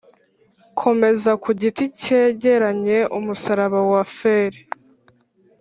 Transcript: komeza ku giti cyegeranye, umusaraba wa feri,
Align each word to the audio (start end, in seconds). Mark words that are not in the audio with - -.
komeza 0.79 1.31
ku 1.43 1.49
giti 1.61 1.85
cyegeranye, 1.99 2.97
umusaraba 3.17 3.79
wa 3.91 4.03
feri, 4.15 4.61